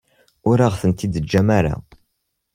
Ur 0.49 0.57
aɣ-tent-id-teǧǧam 0.67 1.47
ara. 1.59 1.75